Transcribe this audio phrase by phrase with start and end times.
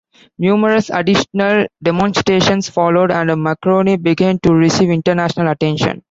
[0.39, 5.99] Numerous additional demonstrations followed, and Marconi began to receive international attention.